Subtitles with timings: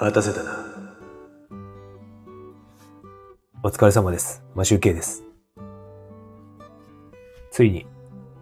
[0.00, 0.52] 待たせたな。
[3.64, 4.44] お疲れ様です。
[4.54, 5.24] マシュウケイです。
[7.50, 7.84] ついに、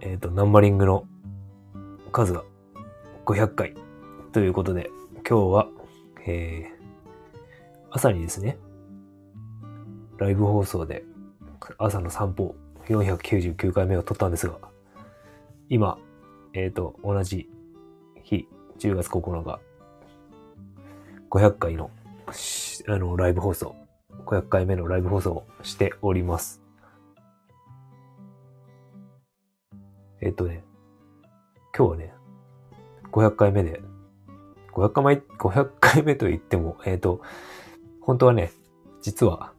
[0.02, 1.06] えっ、と、ナンバリングの
[2.12, 2.44] 数が
[3.24, 3.74] 500回
[4.32, 4.90] ということで、
[5.26, 5.68] 今日は、
[6.26, 7.46] えー、
[7.90, 8.58] 朝にですね、
[10.18, 11.04] ライブ放送で
[11.78, 12.54] 朝の散歩
[12.88, 14.58] 499回目を撮ったんですが、
[15.70, 15.96] 今、
[16.52, 17.48] えっ、と、同じ
[18.24, 18.46] 日、
[18.78, 19.58] 10月9日、
[21.30, 21.90] 500回の、
[22.88, 23.74] あの、ライブ放送、
[24.26, 26.62] 500回目のライブ放送をしております。
[30.20, 30.64] えっとね、
[31.76, 32.14] 今日はね、
[33.12, 33.80] 500回目で、
[34.72, 37.20] 500回目、500回目と言っても、えっと、
[38.00, 38.52] 本当はね、
[39.02, 39.52] 実は、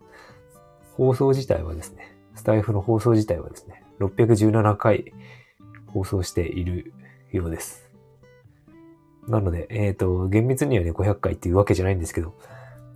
[0.95, 5.13] 放送自体はですね、スタイフの放送自体はですね、617回
[5.87, 6.93] 放送している
[7.31, 7.86] ようです。
[9.27, 12.33] なので、えっ、と、厳密にはね、500回っていうわけじゃないんですけど、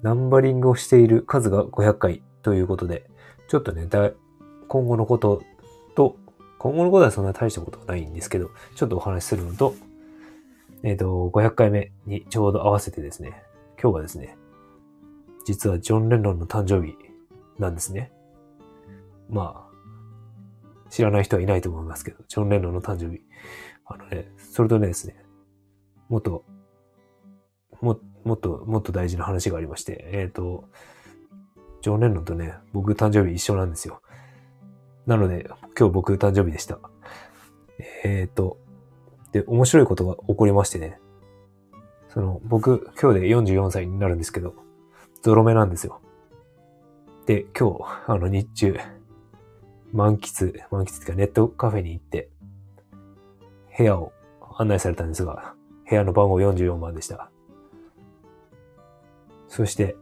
[0.01, 3.09] ナンバリングをしている数が500回ということで、
[3.47, 3.87] ちょっとね、
[4.67, 5.43] 今後のこと
[5.95, 6.15] と、
[6.57, 9.75] 今後のことはそんな大したことはないんですけど、ちょっとお話しするのと、
[10.83, 13.43] えっ、と、500回目にちょうど合わせてですね、
[13.81, 14.37] 今日はですね、
[15.45, 16.95] 実はジョン・レノンの誕生日
[17.59, 18.11] なんですね。
[19.29, 23.21] まあ、知らない人はいないと思いますけど、ジョン・レノンの誕生日。
[23.85, 25.15] あのね、それとねですね、
[26.11, 26.43] もっと、
[27.79, 30.65] も、もっと、もっと大事な話がありまして、えっ、と、
[31.81, 34.01] ジョン・レノンとね、僕誕生日一緒なんですよ。
[35.05, 36.79] なので、今日僕誕生日でした。
[38.03, 38.57] えっ、と、
[39.31, 40.99] で、面白いことが起こりましてね、
[42.09, 44.53] その、僕、今日で44歳になるんですけど、
[45.21, 46.01] ゾロ目なんですよ。
[47.25, 48.75] で、今日、あの、日中、
[49.93, 52.29] 満喫、満喫っていうかネットカフェに行って、
[53.77, 54.11] 部屋を
[54.57, 55.55] 案内されたんですが、
[55.91, 57.29] 部屋の番号44番でした。
[59.49, 59.97] そして、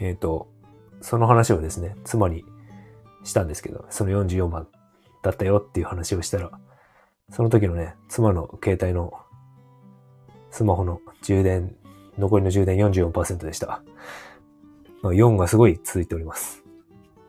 [0.00, 0.48] えっ、と、
[1.00, 2.44] その話をですね、妻に
[3.22, 4.66] したんですけど、その44番
[5.22, 6.50] だったよっていう話をしたら、
[7.30, 9.12] その時のね、妻の携帯の
[10.50, 11.76] スマホの充電、
[12.18, 13.84] 残りの充電44%でした。
[15.04, 16.64] 4がすごい続いております。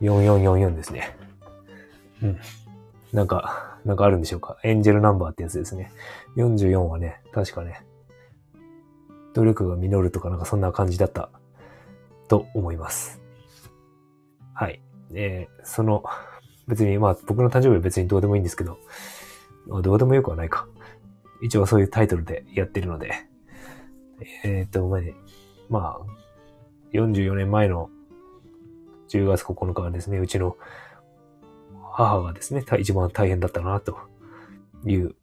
[0.02, 1.16] 4444ですね。
[2.24, 2.40] うん。
[3.14, 4.58] なんか、なんかあるんでしょうか？
[4.64, 5.92] エンジェルナンバーってやつですね。
[6.38, 7.84] 44はね、確かね、
[9.34, 11.30] 努力が実るとかなんかそんな感じだった
[12.28, 13.22] と思います。
[14.54, 14.82] はい。
[15.14, 16.04] えー、その、
[16.68, 18.80] 別に、まあ僕の誕生日は別にどうでもいいんですけど、
[19.68, 20.68] まあどうでもよくはないか。
[21.42, 23.14] 一応そういうタイトルでやってるので、
[24.44, 25.16] えー、っと、まあね、
[25.70, 26.06] まあ、
[26.94, 27.90] 44年前の
[29.10, 30.56] 10月9日はですね、うちの
[31.92, 33.98] 母がですね、一番大変だったな、と
[34.86, 35.16] いう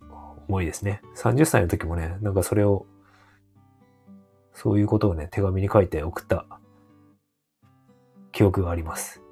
[0.48, 1.02] 思いですね。
[1.16, 2.86] 30歳の時もね、なんかそれを、
[4.54, 6.46] そういうことをね、手紙に書いて送った
[8.32, 9.22] 記憶があります。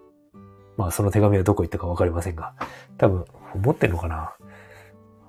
[0.76, 2.54] まあ、その手紙はどこ行ったかわかりませんが、
[2.98, 3.24] 多分、
[3.54, 4.34] 持ってんのかな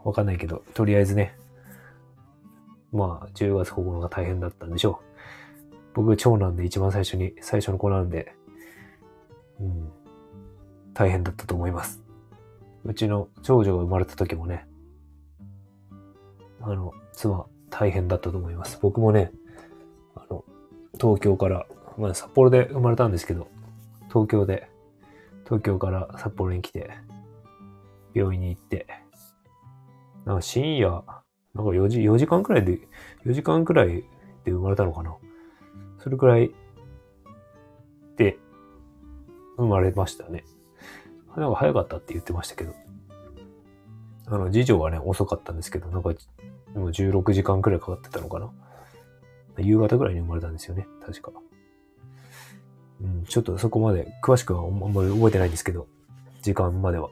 [0.03, 1.37] わかんないけど、とりあえずね、
[2.91, 5.01] まあ、10月9日が大変だったんでしょ
[5.73, 5.75] う。
[5.93, 8.33] 僕、長男で一番最初に、最初の子なんで、
[9.59, 9.91] うん、
[10.97, 12.01] 大変だったと思います。
[12.83, 14.65] うちの長女が生まれた時もね、
[16.59, 18.79] あの、妻、大変だったと思います。
[18.81, 19.31] 僕もね、
[20.15, 20.43] あの、
[20.99, 21.67] 東京から、
[21.99, 23.47] まあ札幌で生まれたんですけど、
[24.07, 24.71] 東京で、
[25.45, 26.89] 東京から札幌に来て、
[28.15, 28.87] 病院に行って、
[30.25, 30.89] なんか深夜、
[31.53, 32.79] なんか4時、4時間くらいで、
[33.23, 34.03] 4時間くらい
[34.45, 35.15] で生まれたのかな。
[35.99, 36.51] それくらい
[38.15, 38.39] で
[39.57, 40.43] 生まれましたね。
[41.41, 42.73] なんか早かったって言ってましたけど。
[44.25, 46.17] あの、次女はね、遅かったんですけど、なんか、で
[46.75, 48.51] も16時間くらいかかってたのかな。
[49.59, 51.31] 夕方くらいに生まれたんですよね、確か。
[53.01, 55.87] うん、ちょっとそこまで、詳しくはあんまり覚えてないんですけど、
[56.41, 57.09] 時間までは。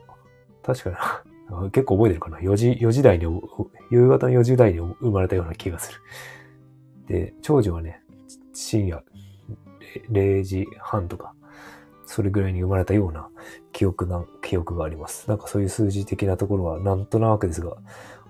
[0.62, 1.70] 確かな。
[1.70, 2.38] 結構覚えてるかな。
[2.38, 3.24] 4時、4時台に、
[3.90, 6.00] 夕方の4時台に生まれたような気がする。
[7.06, 8.02] で、長女はね、
[8.52, 9.04] 深夜
[10.10, 11.35] 0時半とか、
[12.06, 13.28] それぐらいに生まれたような
[13.72, 15.28] 記憶な、記憶があります。
[15.28, 17.76] なんかそういう数字的なところはなんとなくですが、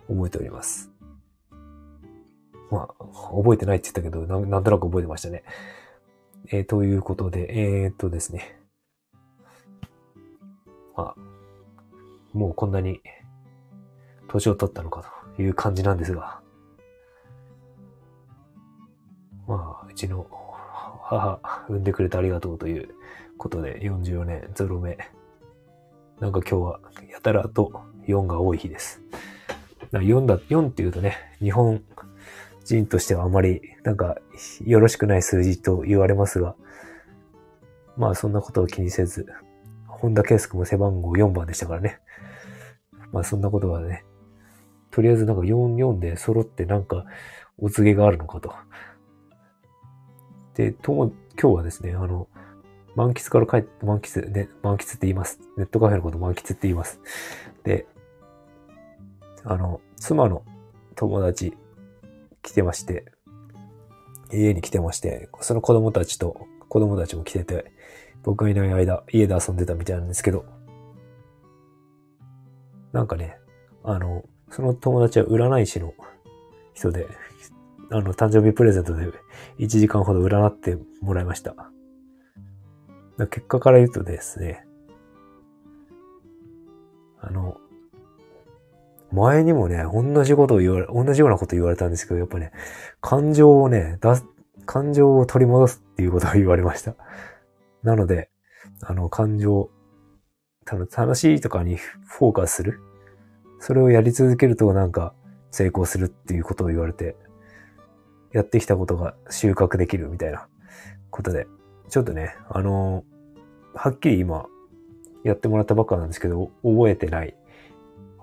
[0.09, 0.91] 覚えております。
[2.71, 5.45] まあ、覚えてないって言ったけど、なんなんとなく覚えてましたね。
[6.51, 8.59] えー、ということで、えー、っとですね。
[10.97, 11.21] まあ、
[12.33, 13.01] もうこんなに
[14.29, 15.05] 年を取ったのか
[15.37, 16.41] という感じなんですが、
[19.47, 20.27] まあ、うちの
[21.03, 22.95] 母、産んでくれてありがとうという
[23.39, 24.99] ことで、44年ゾロ目。
[26.21, 26.81] なんか今日は、
[27.11, 29.03] やたらと4が多い日です。
[29.93, 31.83] 4だ、4って言うとね、日本
[32.65, 34.17] 人としてはあまり、なんか、
[34.65, 36.57] よろしくない数字と言われますが、
[37.97, 39.27] まあそんなことを気にせず、
[39.87, 42.01] 本田圭佑も背番号4番でしたからね。
[43.13, 44.05] まあそんなことはね、
[44.91, 47.05] とりあえずなんか44で揃ってなんか
[47.59, 48.55] お告げがあるのかと。
[50.55, 52.29] で、とも、今日はですね、あの、
[52.97, 55.39] 満喫から帰って、満喫、ね、満喫って言います。
[55.59, 56.99] ネットカフェのこと満喫って言います。
[57.63, 57.87] で、
[59.45, 60.43] あの、妻の
[60.95, 61.55] 友達
[62.43, 63.05] 来てまして、
[64.33, 67.71] 家に来てまして、その子供たちと、子供たちも来てて、
[68.23, 70.47] 僕がいない間、家で遊んでたみたいなんですけど、
[72.93, 73.37] なんかね、
[73.85, 75.93] あの、その友達は占い師の
[76.73, 77.07] 人で、
[77.91, 79.05] あの、誕生日プレゼントで
[79.59, 81.55] 1時間ほど占ってもらいました。
[83.19, 84.67] 結果から言うとですね、
[87.21, 87.57] あの、
[89.13, 92.53] 前にもね、同じことを言われ、同じようなこと言われたんですけど、やっぱね、
[93.01, 94.27] 感情をね、出す、
[94.67, 96.95] 感情を取り戻すっていうことを言われました。
[97.83, 98.31] なので、
[98.83, 99.71] あの、感情、
[100.67, 102.81] 楽しいとかにフォーカスする。
[103.61, 105.15] それをやり続けるとなんか
[105.51, 107.17] 成功するっていうことを言われて、
[108.33, 110.47] やってきたことが収穫できるみたいな
[111.11, 111.47] ことで、
[111.89, 113.05] ちょっとね、あの
[113.75, 114.47] はっきり今
[115.25, 117.35] やってもらったばっかなんですけど、覚えてない。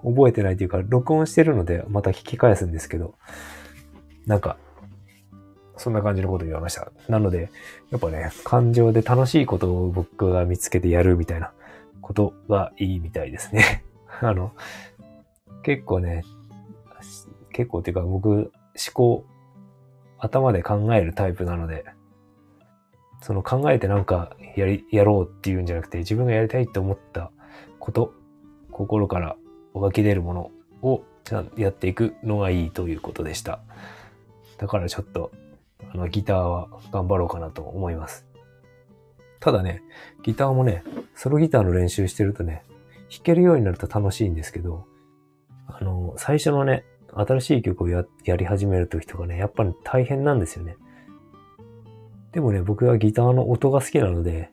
[0.04, 3.16] 覚えてないというか、録音してるのでまた聞き返すんですけど、
[4.26, 4.58] なんか、
[5.78, 6.92] そんな感じのこと言われました。
[7.10, 7.50] なので、
[7.90, 11.52] やっぱね、感情で楽しいことを僕が見つけてやるみたいな
[12.02, 13.84] ことがいいみたいですね。
[14.22, 14.54] あの、
[15.64, 16.24] 結構ね、
[17.52, 18.52] 結構っていうか僕、思
[18.94, 19.26] 考、
[20.20, 21.86] 頭で考えるタイプなので、
[23.24, 27.32] その考えてなんかやり、やろうっていうんじゃなくて、自分がやりたいと思った
[27.80, 28.14] こと、
[28.72, 29.36] 心から
[29.74, 33.62] 湧き出るものをちゃんとやっていくのがいいということでした。
[34.58, 35.32] だからちょっと
[35.94, 38.26] あの、ギターは頑張ろうかなと思います。
[39.40, 39.84] ただね、
[40.24, 40.84] ギターもね、
[41.16, 42.64] ソロギターの練習してるとね、
[43.12, 44.86] 弾けるようになると楽しいんですけど、
[45.68, 46.84] あの、最初のね、
[47.14, 50.78] 新しい曲をややり始めるときとかね、やっぱり大変なんですよね。
[52.34, 54.52] でもね、僕はギターの音が好きなので、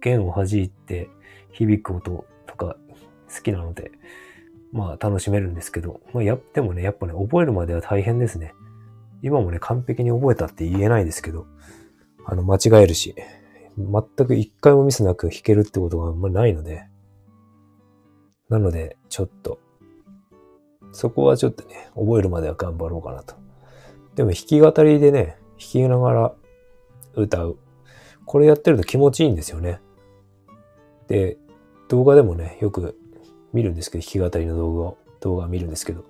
[0.00, 1.08] 弦を弾いて
[1.50, 2.76] 響く音とか
[3.34, 3.90] 好きなので、
[4.72, 8.54] まあ楽しめるんですけど、まあや、でもね、やっぱね、覚えるまでは大変ですね。
[9.22, 11.46] 今もね、完璧に覚えたって言えないですけど、
[12.26, 13.14] あの、間違えるし、
[13.78, 16.84] 全く一回もミスなく弾けるってことがあんまりないので、
[18.50, 19.58] なので、ちょっと、
[20.92, 23.34] そこはちょっとね、覚えるまでは頑張ろうかなと。
[24.14, 26.34] でも弾き語りでね、弾きながら
[27.16, 27.56] 歌う。
[28.24, 29.80] これやってると気持ちいいんですよね。
[31.08, 31.36] で、
[31.88, 32.98] 動画でもね、よく
[33.52, 36.04] 見るんですけど、弾き語りの動画を、動画を見るんですけど、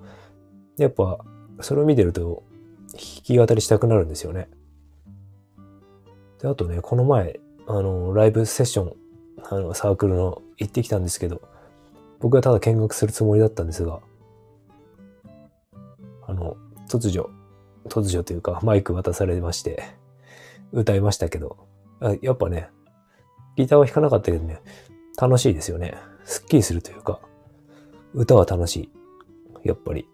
[0.76, 1.18] やっぱ、
[1.60, 2.42] それを見てると、
[2.92, 4.48] 弾き語りしたくなるんですよね。
[6.40, 8.92] で、あとね、この前、あの、ライブセッション、
[9.50, 11.42] あの、サークルの行ってきたんですけど、
[12.20, 14.00] 僕はただ見学するつもりだったんですが、
[16.26, 16.56] あの、
[16.88, 17.30] 突如、
[17.88, 19.82] 突如というか、マイク渡されまして、
[20.72, 21.56] 歌いましたけど、
[22.20, 22.68] やっぱね、
[23.56, 24.60] ギターは弾かなかったけどね、
[25.20, 25.94] 楽しいですよね。
[26.24, 27.20] スッキリするというか、
[28.12, 28.90] 歌は楽しい。
[29.64, 30.08] やっぱり。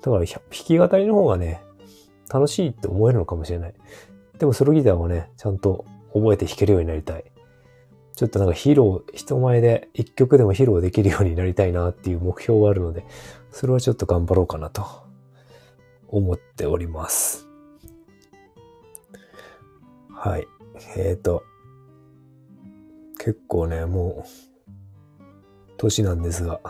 [0.00, 1.62] だから弾き語りの方がね、
[2.32, 3.74] 楽しいって思えるのかもしれない。
[4.38, 7.24] でもソロギターはね、ちゃんと覚えて弾けるようになりたい。
[8.14, 13.04] ちょっとなんか披露、人前で一曲でも披露できるようになりたいなっていう目標があるので、
[13.50, 14.84] それはちょっと頑張ろうかなと
[16.08, 17.41] 思っております。
[20.24, 20.46] はい。
[20.96, 21.42] えっ、ー、と、
[23.18, 25.22] 結構ね、もう、
[25.78, 26.60] 年なんですが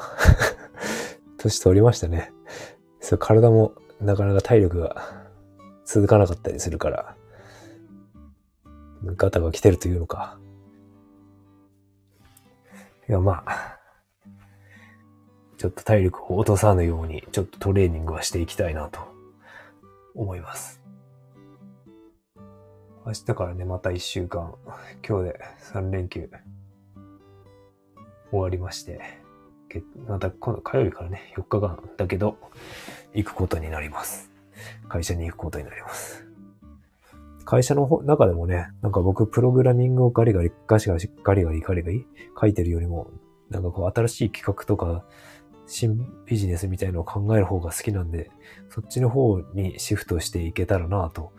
[1.36, 2.32] 年取りましたね。
[3.00, 5.28] そう、体もなかなか体力が
[5.84, 7.14] 続かなかったりするから、
[9.04, 10.38] ガタが来てるというのか。
[13.06, 13.78] いや、まあ、
[15.58, 19.00] ちょっと体力を落とさぬように、ちょっとトレーニングはしていきたいなと
[20.14, 20.81] 思います。
[23.04, 24.54] 明日からね、また一週間、
[25.06, 25.40] 今日で
[25.72, 26.30] 3連休
[28.30, 29.00] 終わりまして、
[30.06, 32.38] また今度火曜日からね、4日間だけど、
[33.12, 34.30] 行くことになります。
[34.88, 36.24] 会社に行くことになります。
[37.44, 42.06] 会社の中でもね、なんか僕、プログラミングをガリガリ、ガシガシ、ガリガリ、ガリガリ
[42.40, 43.10] 書いてるよりも、
[43.50, 45.04] なんかこう、新しい企画とか、
[45.66, 48.30] 新ビジネスみたいのを考える方が好きなんで、
[48.70, 51.32] そっちの方にシフトしていけたらなと、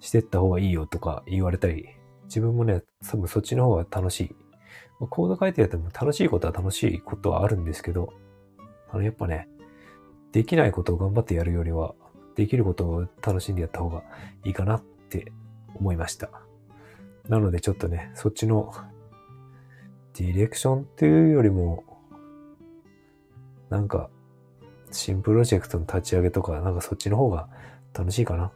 [0.00, 1.88] してった方がいいよとか言われたり、
[2.24, 4.36] 自分もね、多分そっちの方が楽しい
[5.00, 8.12] まあコード書いてやっても楽しいことは楽しいことはあるんですけど、
[8.90, 9.48] あの、やっぱね、
[10.30, 11.94] できないことを頑張ってやるよりは、
[12.36, 14.04] できることを楽しんでやった方が
[14.44, 15.32] いいかなって
[15.74, 16.30] 思いました。
[17.28, 18.72] なのでちょっとね、そっちの
[20.14, 21.84] ディレクションっていうよりも、
[23.70, 24.10] なんか、
[24.92, 27.48] 新プロジェクトの立ち上げとか、なんかそっちの方が
[27.94, 28.52] 楽しいかな。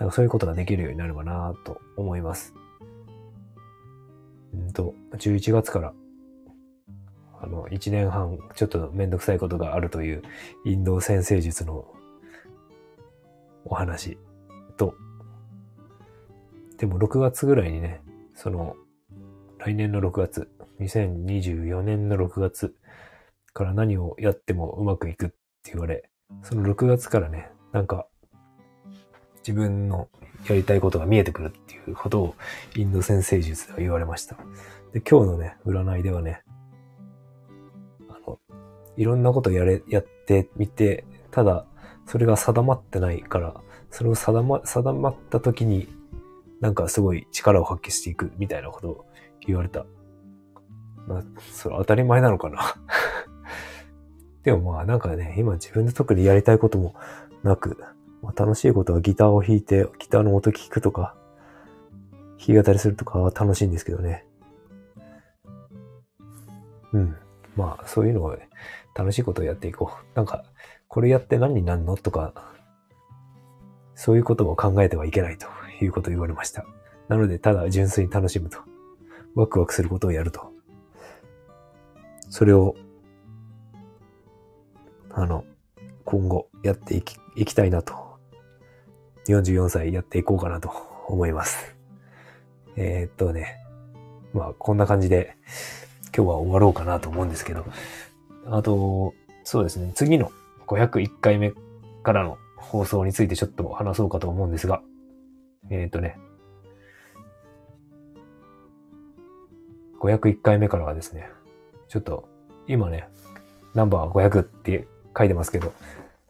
[0.00, 2.52] なんかそういうことができるようになればなと思います。
[4.52, 5.92] うんと、11月から
[7.42, 10.22] あの、1年半、ちょっとめんどくさいことがあるという、
[10.66, 11.86] インド先生術の
[13.64, 14.18] お話
[14.76, 14.94] と、
[16.76, 18.02] でも6月ぐらいにね、
[18.34, 18.76] その、
[19.58, 22.74] 来年の6月、2024年の6月
[23.54, 25.28] から何をやってもうまくいくっ
[25.62, 26.10] て言われ、
[26.42, 28.06] その6月からね、なんか、
[29.40, 30.08] 自分の
[30.48, 32.34] やりたいことが見えてくるっていうことを
[32.76, 34.36] インド先生術では言われました。
[34.92, 36.42] で、今日のね、占いではね、
[38.08, 38.38] あの
[38.96, 41.66] いろんなことやれ、やってみて、ただ、
[42.06, 43.54] それが定まってないから、
[43.90, 45.88] それを定ま、定まった時に、
[46.60, 49.06] なんかすごい力を発揮していくみたいなことを
[49.46, 49.86] 言われた。
[51.06, 52.76] まあ、それ当たり前なのかな
[54.44, 56.94] でもまあなんかね、今自分で特にやりたいことも
[57.42, 57.82] なく、
[58.22, 61.14] まあ、楽しいことはギターを弾いて、ギターの音聞くとか、
[62.38, 64.24] 弾き語りするとかは楽しいんですけどね。
[66.92, 67.16] うん。
[67.56, 68.48] まあ、そういうのを、ね、
[68.94, 70.16] 楽しいことをやっていこう。
[70.16, 70.44] なんか、
[70.88, 72.32] これやって何になるのとか、
[73.94, 75.46] そういうことを考えてはいけないと
[75.82, 76.64] いうことを言われました。
[77.08, 78.58] なので、ただ純粋に楽しむと。
[79.34, 80.52] ワクワクすることをやると。
[82.28, 82.74] それを、
[85.10, 85.44] あの、
[86.04, 88.09] 今後やっていき、いきたいなと。
[89.34, 90.70] 44歳やっていこうかなと
[91.08, 91.74] 思います。
[92.76, 93.56] えー、っとね、
[94.32, 95.36] まあこんな感じで
[96.16, 97.64] 今日は終わろうかなと思うんですけど、
[98.46, 100.30] あと、そうですね、次の
[100.66, 101.52] 501回目
[102.02, 104.82] からの放送についてちょっと話そうかと思うんですが、
[105.70, 106.18] えっ、とね、
[110.00, 111.28] 501回目からはですね、
[111.88, 112.28] ちょっと
[112.66, 113.08] 今ね、
[113.74, 115.72] ナンバー500って書いてますけど、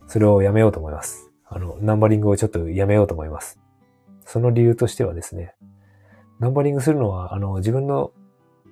[0.07, 1.29] それをやめようと思います。
[1.50, 3.59] あの、ナンバリングをちょっとやめようと思います。
[4.25, 5.54] その理由としてはですね、
[6.38, 8.12] ナンバリングするのは、あの、自分の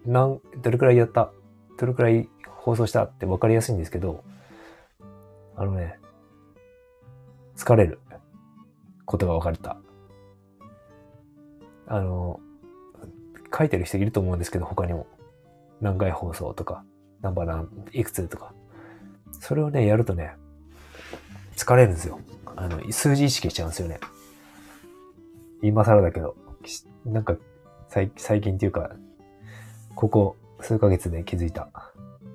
[0.06, 1.32] 何、どれくらいやった、
[1.76, 4.22] どれくらい放送したって分かりやすいんですけど、
[5.56, 5.98] あのね、
[7.56, 7.98] 疲れる
[9.04, 9.76] ことが分かれた。
[11.88, 12.38] あの、
[13.56, 15.06] 書いてる人いると思うんですけど、他にも。
[15.80, 16.84] 何回放送とか、
[17.22, 18.52] ナンバー何、いくつとか。
[19.40, 20.34] それをね、やるとね、
[21.58, 22.20] 疲れるんですよ。
[22.56, 23.98] あの、数字意識しちゃうんですよね。
[25.60, 26.36] 今更だけど、
[27.04, 27.36] なんか、
[27.88, 28.10] 最
[28.40, 28.90] 近っていうか、
[29.94, 31.68] ここ数ヶ月で気づいた。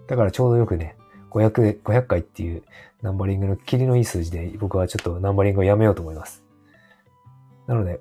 [0.07, 0.97] だからちょうどよくね、
[1.31, 2.63] 500、500回っていう
[3.01, 6.43] ナンバリングのキリのいい数字で僕はちょっとナンバリングをやめようと思います。
[7.67, 7.99] なので、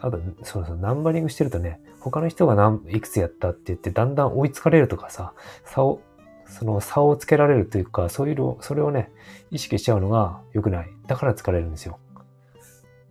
[0.00, 5.34] あと、そうそう、ナンバリングしてるとね、他の人が何、いくつやったって言ってだんだん追いつかれるとかさ、
[5.64, 6.00] 差を、
[6.50, 9.10] その差をつけられるというか、そういうの、それをね、
[9.50, 10.90] 意識しちゃうのが良くない。
[11.06, 11.98] だから疲れるんですよ。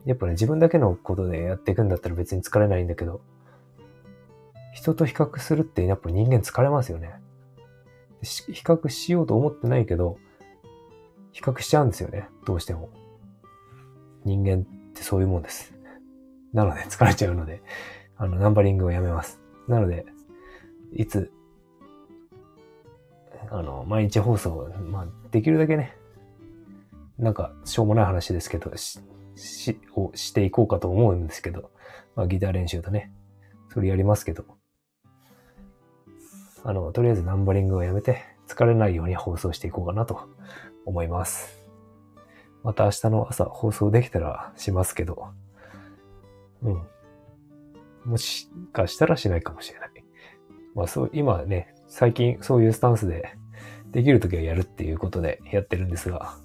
[0.05, 3.21] やっぱね、自分だけのことでやっていくんだったら別に疲れないんだけど、
[4.73, 7.13] 人と比較するってやっぱ人間疲れますよね。
[8.21, 10.17] 比較しようと思ってないけど、
[11.31, 12.27] 比較しちゃうんですよね。
[12.45, 12.89] どうしても。
[14.25, 15.73] 人間ってそういうもんです。
[16.53, 17.61] なので疲れちゃうので、
[18.17, 19.39] あの、ナンバリングをやめます。
[19.67, 20.05] なので、
[20.93, 21.31] いつ、
[23.49, 25.95] あの、毎日放送、まあ、できるだけね、
[27.17, 28.99] なんか、しょうもない話ですけど、し、
[29.35, 31.71] し、をしていこうかと思うんですけど、
[32.15, 33.11] まあ、ギター練習とね、
[33.73, 34.45] それやりますけど、
[36.63, 40.27] あの、とりあえずナンバリングをやめて、疲れないように放送していこうかなと
[40.85, 41.59] 思います。
[42.63, 45.29] また明日の朝放送できたらしますけど、
[46.61, 46.81] うん。
[48.05, 49.89] もしかしたらしないかもしれない。
[50.75, 53.33] まあそう、今ね、最近そういうスタンスで、
[53.91, 56.35] できるときはやるっていうことでやってるんですが、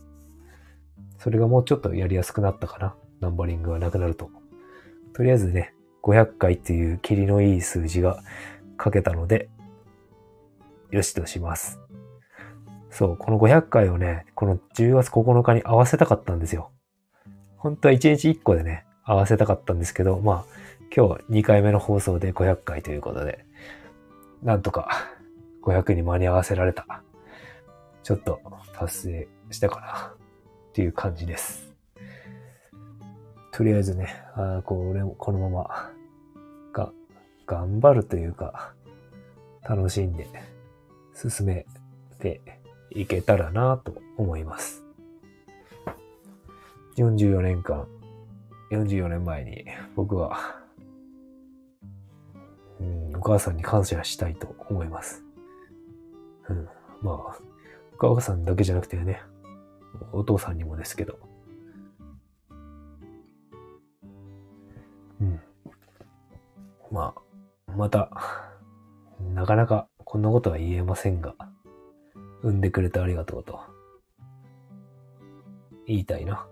[1.19, 2.95] それがもうちょっとやりやすくなったかな。
[3.21, 4.31] ナンバリングがなくなると。
[5.13, 8.23] とりあえずね、500回っていうキリのいい数字が
[8.83, 9.49] 書けたので、
[10.91, 11.81] よしとします。
[12.91, 16.71] そう、この500回をね、この10月9日に合わせたかったんですよ。
[17.57, 20.45] 本当は1日1個でね、合わせたかったんですけど、まあ、
[20.95, 23.45] 今日2回目の放送で500回ということで、
[24.43, 25.14] なんとか
[25.65, 26.87] 500に間に合わせられた。
[28.03, 28.41] ちょっと
[28.75, 30.15] 達成したかな
[30.69, 31.73] っていう感じです。
[33.51, 35.91] とりあえずね、あこれこのまま
[36.73, 36.93] が
[37.47, 38.75] 頑張るというか、
[39.67, 40.29] 楽しんで
[41.15, 41.65] 進め
[42.19, 42.43] て
[42.91, 44.85] いけたらなと思います。
[46.99, 47.87] 44年間、
[48.71, 49.65] 44年前に
[49.97, 50.61] 僕は、
[52.81, 55.24] うん、お母さんに感謝したいと思います。
[56.49, 56.69] うん、
[57.03, 59.23] まあ、お母さんだけじゃなくてね、
[60.13, 61.19] お父さんにもですけど。
[65.21, 65.41] うん。
[66.91, 68.11] まあ、また、
[69.33, 71.35] なかなかこんなことは言えませんが、
[72.43, 73.61] 産んでくれてありがとうと、
[75.87, 76.47] 言いたいな。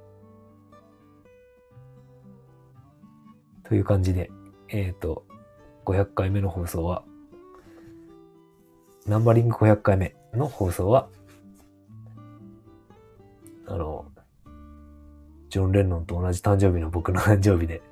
[3.65, 4.31] という感じで、
[4.69, 5.25] えっ、と、
[5.85, 7.05] 500回目の放送は、
[9.07, 11.09] ナンバリング500回目の放送は、
[13.67, 14.07] あの、
[15.49, 17.83] ジョン・レンノンと同じ誕生日の僕の誕生日で、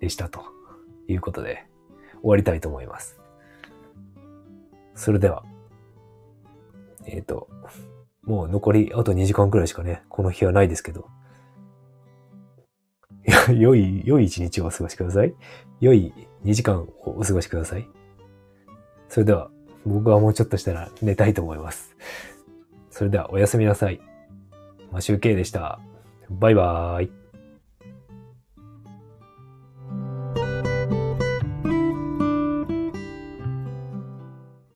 [0.00, 0.42] でしたと
[1.08, 1.66] いうことで、
[2.20, 3.20] 終わりたいと思います。
[4.94, 5.44] それでは、
[7.06, 7.48] えっ、と、
[8.22, 11.08] もう残りあと2時間くらいしかね、この日はないですけど、
[13.54, 15.34] 良い、良い一日をお過ごしください。
[15.80, 16.12] 良い
[16.44, 17.88] 2時間をお過ごしください。
[19.08, 19.50] それでは、
[19.86, 21.96] 僕はもうちょっとしたら寝たいと思います。
[22.90, 24.00] それでは、おやすみなさい。
[24.90, 25.78] マシュウケイでした。
[26.28, 27.25] バイバーイ。